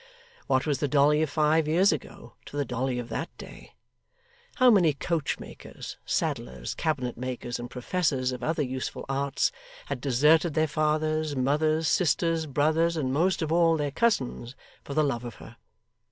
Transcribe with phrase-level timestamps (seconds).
[0.47, 3.75] What was the Dolly of five years ago, to the Dolly of that day!
[4.55, 9.51] How many coachmakers, saddlers, cabinet makers, and professors of other useful arts,
[9.85, 15.03] had deserted their fathers, mothers, sisters, brothers, and, most of all, their cousins, for the
[15.03, 15.57] love of her!